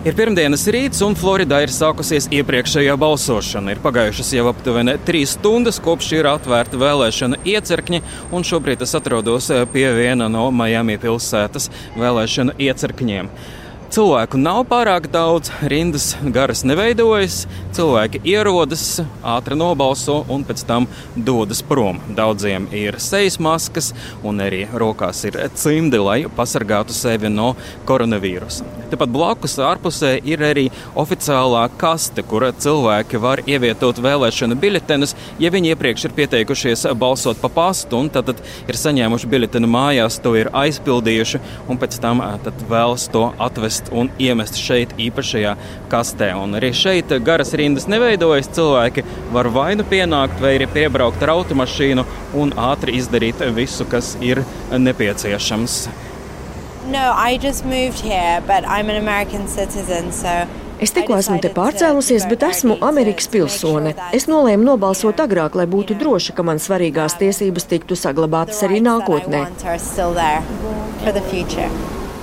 [0.00, 3.74] Ir pirmdienas rīts, un Floridā ir sākusies iepriekšējā balsošana.
[3.74, 8.00] Ir pagājušas jau aptuveni trīs stundas, kopš ir atvērta vēlēšana iecirkņi,
[8.32, 11.68] un šobrīd es atrodos pie viena no Miami pilsētas
[12.00, 13.28] vēlēšana iecirkņiem.
[13.90, 17.40] Cilvēku nav pārāk daudz, rindas garas neveidojas.
[17.74, 21.98] Cilvēki ierodas, ātri nobalso un pēc tam dodas prom.
[22.14, 23.88] Daudziem ir sejas maskas
[24.22, 27.56] un arī rokās ir cimdi, lai pasargātu sevi no
[27.88, 28.68] koronavīrusa.
[28.92, 35.74] Tepat blakus ārpusē ir arī oficiālā kaste, kur cilvēki var ievietot vēlēšanu biļetenus, ja viņi
[35.74, 41.42] iepriekš ir pieteikušies balsot pa pastu un tad ir saņēmuši biļetenu mājās, to ir aizpildījuši
[41.70, 42.22] un pēc tam
[42.70, 45.56] vēlas to atvest ievest un iemest šeit īpašajā
[45.90, 46.34] kastē.
[46.36, 48.48] Un arī šeit garas rindas neveidojas.
[48.50, 54.16] Cilvēki var vai nu pienākt, vai arī piebraukt ar automašīnu un ātri izdarīt visu, kas
[54.20, 55.88] ir nepieciešams.
[56.90, 60.46] No, I just moved here, but I'm an American citizen, so
[60.80, 63.92] Es tikko esmu te pārcēlusies, bet esmu Amerikas pilsone.
[64.16, 69.44] Es nolēmu nobalsot agrāk, lai būtu droši, ka man svarīgās tiesības tiktu saglabātas arī nākotnē.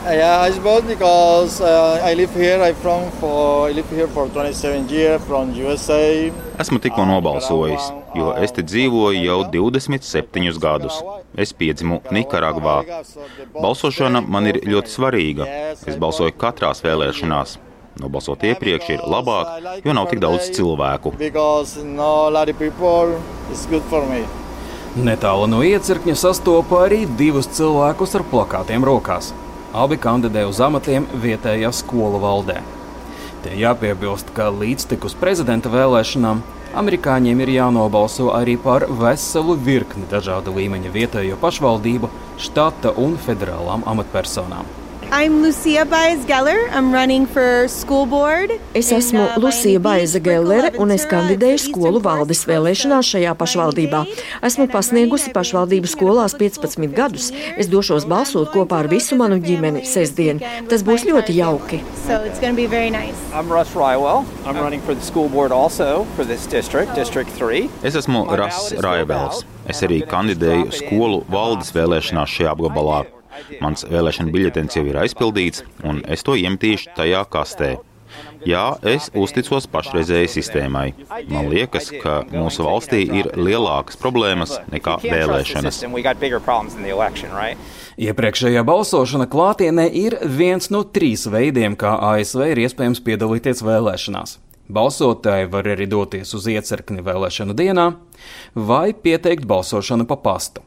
[0.10, 2.64] Yeah, I suppose because uh, I live here.
[2.64, 6.32] I'm from for I live here for 27 years from USA.
[6.58, 11.02] Esmu tikko nobalsojis, jo es te dzīvoju jau 27 gadus.
[11.36, 12.78] Es piedzimu Nikaragvā.
[13.58, 15.48] Balsošana man ir ļoti svarīga.
[15.76, 17.58] Es balsoju katrās vēlēšanās.
[18.00, 21.12] Nobalsot iepriekš ir labāk, jo nav tik daudz cilvēku.
[24.98, 29.34] Netālu no iecirkņa sastopa arī divus cilvēkus ar plakātiem rokās.
[29.78, 32.64] Abi kandidē uz amatiem vietējā skolu valdē.
[33.44, 36.42] Te jāpiebilst, ka līdztekus prezidenta vēlēšanām
[36.82, 42.10] amerikāņiem ir jānobalso arī par veselu virkni dažādu līmeņa vietējo pašvaldību,
[42.42, 44.66] štata un federālām amatpersonām.
[45.10, 46.70] I'm Lucia Baez Geller.
[46.74, 48.52] I'm running for school board.
[48.74, 54.04] Es esmu Lucija Baiza Gellere un es kandidēju skolu valdes vēlēšanās šajā pašvaldībā.
[54.44, 57.32] Esmu pasniegusi pašvaldību skolās 15 gadus.
[57.56, 60.44] Es došos balsot kopā ar visu manu ģimeni sestdien.
[60.68, 61.80] Tas būs ļoti jauki.
[62.04, 63.16] So nice.
[63.34, 64.26] I'm Russ Rywell.
[64.46, 67.70] I'm running for the school board also for this district, District 3.
[67.82, 69.46] Es esmu Russ Rywells.
[69.68, 73.06] Es arī kandidēju skolu valdes vēlēšanās šajā apgabalā.
[73.64, 77.78] Mans vēlēšana biļetens jau ir aizpildīts, un es to iemetīšu tajā kastē.
[78.48, 80.86] Jā, es uzticos pašreizējai sistēmai.
[81.32, 85.82] Man liekas, ka mūsu valstī ir lielākas problēmas nekā vēlēšanas.
[87.98, 94.38] Iepriekšējā balsošana klātienē ir viens no trīs veidiem, kā ASV ir iespējams piedalīties vēlēšanās.
[94.68, 97.88] Balsotāji var arī doties uz iecirkni vēlēšanu dienā
[98.54, 100.64] vai pieteikt balsošanu pa pastu.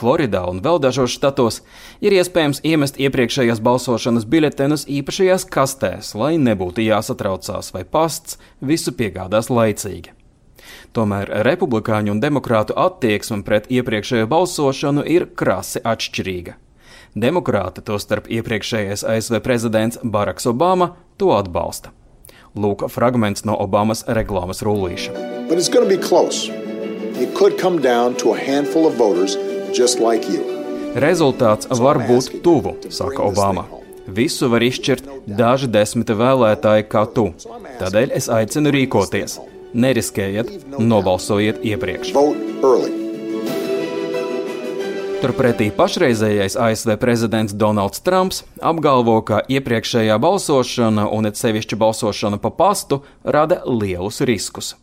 [0.00, 1.60] Floridā un vēl dažos štatos
[2.00, 9.52] ir iespējams iemest iepriekšējās balsošanas biļetenus īpašajās kastēs, lai nebūtu jāsatraucās, vai pasts visu piegādās
[9.52, 10.16] laicīgi.
[10.96, 16.56] Tomēr republikāņu un demokrātu attieksme pret iepriekšējo balsošanu ir krasi atšķirīga.
[17.20, 21.90] Demokrāti, tostarp iepriekšējais ASV prezidents Baraks Obama, to atbalsta.
[22.54, 25.14] Lūk, fragments no Obamas reklāmas rullīša.
[27.20, 29.36] It could come down to a handful of voters
[30.00, 30.26] like
[30.98, 33.66] Rezultāts var būt tuvu, saka Obama.
[34.10, 37.28] Visu var izšķirt daži desmiti vēlētāji kā tu.
[37.78, 39.38] Tādēļ es aicinu rīkoties.
[39.70, 40.50] Neriskējiet,
[40.82, 42.10] nobalsojiet iepriekš.
[45.20, 52.50] Turpretī pašreizējais ASV prezidents Donalds Trumps apgalvo, ka iepriekšējā balsošana, un it sevišķi balsošana pa
[52.50, 54.74] pastu, rada lielus riskus.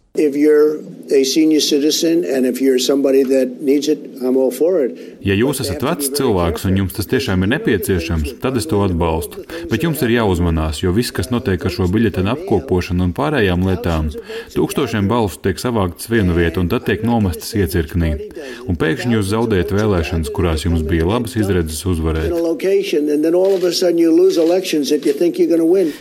[5.23, 9.44] Ja jūs esat vecs cilvēks un jums tas tiešām ir nepieciešams, tad es to atbalstu.
[9.72, 14.09] Bet jums ir jāuzmanās, jo viss, kas notiek ar šo biļetenu apkopošanu un pārējām lietām,
[14.56, 18.13] tūkstošiem balsu tiek savāktas vienu vietu un tad tiek nomestas iecirknī.
[18.67, 22.31] Un pēkšņi jūs zaudējat vēlēšanas, kurās jums bija labas izredzes uzvarēt.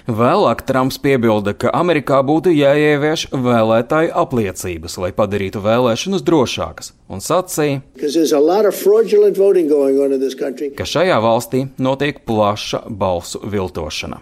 [0.06, 7.20] Vēlāk Trumps piebilda, ka Amerikā būtu jāievieš vēlētāju vai apliecības, lai padarītu vēlēšanas drošākas, un
[7.20, 7.82] sacīja,
[10.76, 14.20] ka šajā valstī notiek plaša balsu viltošana.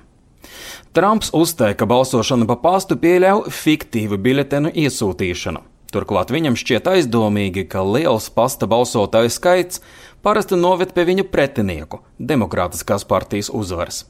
[0.95, 5.61] Trumps uzteica, ka balsošana pa pastu pieļauj fiktīvu biļetenu iesūtīšanu.
[5.91, 9.83] Turklāt viņam šķiet aizdomīgi, ka liels pasta balsotāju skaits
[10.23, 14.05] parasti noved pie viņa pretinieku, Demokrātiskās partijas uzvaras.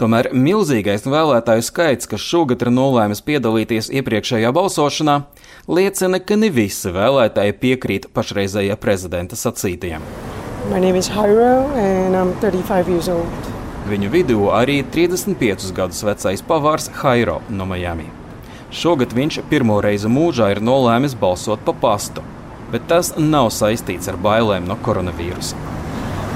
[0.00, 5.20] Tomēr milzīgais vēlētāju skaits, kas šogad ir nolēmis piedalīties iepriekšējā balsošanā,
[5.68, 10.04] liecina, ka ne visi vēlētāji piekrīt pašreizējā prezidenta sacītajam.
[13.84, 18.06] Viņu vidū arī 35 gadus vecais pavārs Hairo no Miami.
[18.74, 22.24] Šogad viņš pirmo reizi mūžā ir nolēmis balsot pa pastu,
[22.72, 25.83] bet tas nav saistīts ar bailēm no koronavīrusa.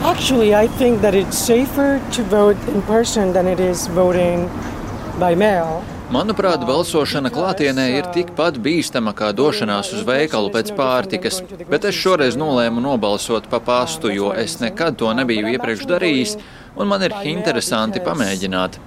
[0.03, 4.49] Actually, I think that it's safer to vote in person than it is voting
[5.19, 5.83] by mail.
[6.09, 12.39] Manuprāt, balsošana klātienē ir tikpat bīstama kā došanās uz veikalu pēc pārtikas, bet es šoreiz
[12.39, 16.39] nolēmu nobalsot pa pastu, jo es nekad to nebiju iepriekš darījis,
[16.79, 18.79] un man ir interesanti pamēģināt.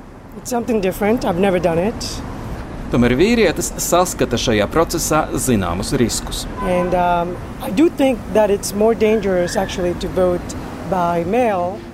[2.91, 6.47] Tomēr vīrietis saskata šajā procesā zināmus riskus.
[6.63, 7.37] And, um,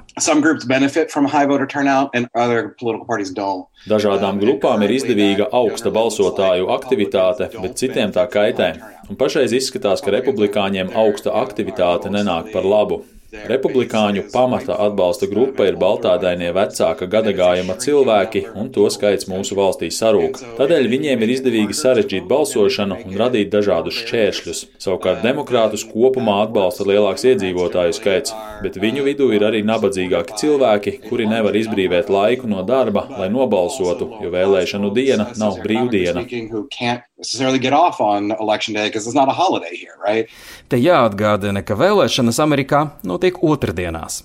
[3.91, 8.69] Dažādām grupām ir izdevīga augsta balsotāju aktivitāte, bet citiem tā kaitē.
[9.11, 13.03] Un pašreiz izskatās, ka republikāņiem augsta aktivitāte nenāk par labu.
[13.49, 20.39] Republikāņu pamata atbalsta grupa ir baltādainie vecāka gadagājuma cilvēki, un to skaits mūsu valstī sarūk.
[20.59, 24.61] Tādēļ viņiem ir izdevīgi sarežģīt balsošanu un radīt dažādus šķēršļus.
[24.85, 31.29] Savukārt demokrātus kopumā atbalsta lielāks iedzīvotāju skaits, bet viņu vidū ir arī nabadzīgāki cilvēki, kuri
[31.29, 36.25] nevar izbrīvēt laiku no darba, lai nobalsotu, jo vēlēšanu diena nav brīvdiena
[37.17, 40.29] necessarily get off on election day because it's not a holiday here, right?
[40.69, 44.23] Te jāatgādina, ka vēlēšanas Amerikā notiek otrdienās.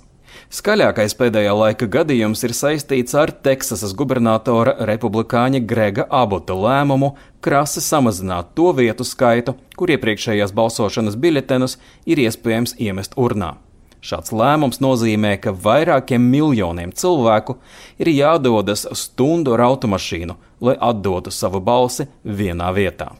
[0.50, 7.12] Skaļākais pēdējā laika gadījums ir saistīts ar Teksasas gubernatora republikāņa Grega Abota lēmumu
[7.44, 11.78] krasi samazināt to vietu skaitu, kur iepriekšējās balsošanas biļetenus
[12.10, 13.54] ir iespējams iemest urnā.
[14.00, 17.58] Šāds lēmums nozīmē, ka vairākiem miljoniem cilvēku
[18.00, 23.10] ir jādodas stundu ar automašīnu, lai atdotu savu balsi vienā vietā.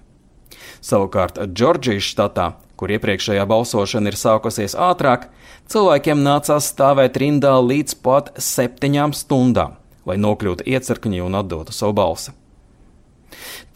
[0.81, 2.47] Savukārt Džordžijas štatā,
[2.81, 5.29] kur iepriekšējā balsošana ir sākusies ātrāk,
[5.69, 9.77] cilvēkiem nācās stāvēt rindā līdz pat septiņām stundām,
[10.09, 12.33] lai nokļūtu iecirkņi un atdotu savu balsi.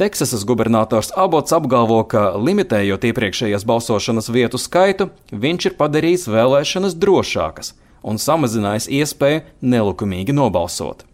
[0.01, 7.75] Teksasas gubernators Abots apgalvo, ka limitējot iepriekšējās balsošanas vietu skaitu, viņš ir padarījis vēlēšanas drošākas
[8.05, 11.07] un samazinājis iespēju nelikumīgi nobalsot.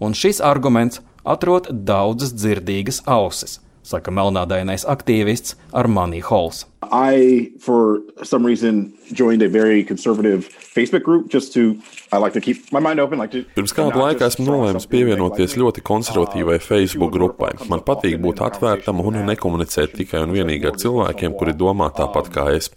[0.00, 3.58] Un šis arguments atrod daudzas dzirdīgas ausis
[3.90, 6.66] saka melnādainais aktīvists Armani Hols.
[6.90, 11.80] I, for some reason, joined a very conservative Facebook group just to
[12.12, 13.18] like to keep my mind open.
[13.18, 17.52] Like to, Pirms kāda laika esmu nolēmis pievienoties ļoti konservatīvai Facebook grupai.
[17.70, 22.50] Man patīk būt atvērtam un nekomunicēt tikai un vienīgi ar cilvēkiem, kuri domā tāpat kā
[22.56, 22.70] es.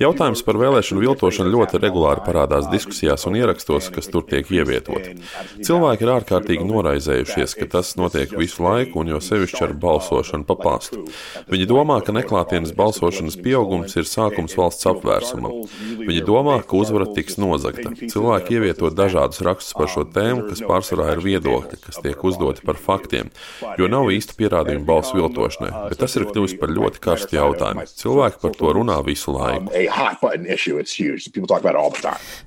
[0.00, 5.18] Jautājums par vēlēšanu viltošanu ļoti regulāri parādās diskusijās un ierakstos, kas tur tiek ievietoti.
[5.60, 10.56] Cilvēki ir ārkārtīgi noraizējušies, ka tas notiek visu laiku, un jo sevišķi ar balsošanu pa
[10.56, 11.04] pastu.
[11.52, 15.66] Viņi domā, ka neklātienes balsošanas pieaugums ir sākums valsts apvērsumam.
[16.00, 17.92] Viņi domā, ka uzvara tiks nozagta.
[18.00, 22.80] Cilvēki ievieto dažādus rakstus par šo tēmu, kas pārsvarā ir viedokļi, kas tiek uzdoti par
[22.80, 23.30] faktiem,
[23.76, 27.86] jo nav īstu pierādījumu balsu viltošanai, bet tas ir kļuvis par ļoti karstu jautājumu.
[28.00, 29.70] Cilvēki par to runā visu laiku time.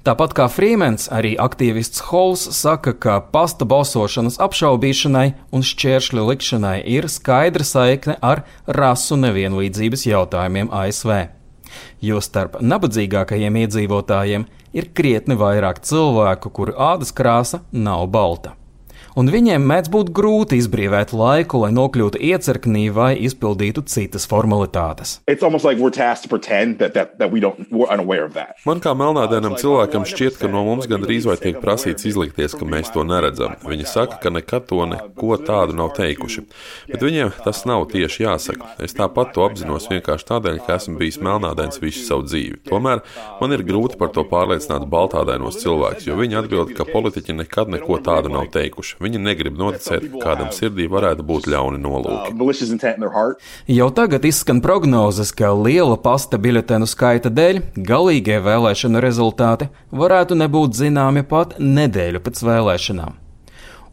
[0.08, 7.10] Tāpat kā Frīmens, arī aktīvists Hols saka, ka pasta balsošanas apšaubīšanai un šķēršļu likšanai ir
[7.12, 10.93] skaidra saikne ar rasu nevienlīdzības jautājumiem ASV.
[12.04, 14.46] Jo starp nabadzīgākajiem iedzīvotājiem
[14.78, 18.54] ir krietni vairāk cilvēku, kuru ādas krāsa nav balta
[19.20, 25.20] un viņiem mēdz būt grūti izbrīvēt laiku, lai nokļūtu iecirknī vai izpildītu citas formalitātes.
[25.28, 25.40] Like
[26.80, 27.32] that, that, that
[28.66, 32.92] Man kā melnādainam cilvēkam šķiet, ka no mums gandrīz vai tiek prasīts izlikties, ka mēs
[32.94, 33.56] to neredzam.
[33.68, 36.46] Viņi saka, ka nekad to neko tādu nav teikuši.
[36.92, 38.74] Bet viņiem tas nav tieši jāsaka.
[38.84, 42.62] Es tāpat to apzinos vienkārši tādēļ, ka esmu bijis melnādains visu savu dzīvi.
[42.70, 43.04] Tomēr
[43.42, 48.00] man ir grūti par to pārliecināt baltādainos cilvēkus, jo viņi atbild, ka politiķi nekad neko
[48.04, 49.00] tādu nav teikuši.
[49.04, 52.36] Viņi negrib noticēt, ka kādam sirdī varētu būt ļauni nolūki.
[53.78, 60.80] Jau tagad izskan prognozes, ka liela pasta biļetenu skaita dēļ galīgie vēlēšanu rezultāti varētu nebūt
[60.80, 63.20] zināmi pat nedēļu pēc vēlēšanām.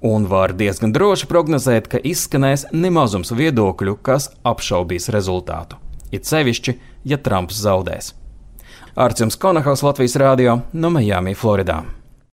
[0.00, 5.76] Un var diezgan droši prognozēt, ka izskanēs nemazums viedokļu, kas apšaubīs rezultātu.
[6.10, 8.14] It sevišķi, ja Trumps zaudēs.
[8.96, 11.82] Arcums Konahaus Latvijas Rādio no Miami, Floridā.